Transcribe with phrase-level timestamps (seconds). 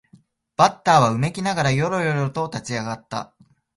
[0.57, 3.35] バッターはうめきながらよろよろと立ち上がった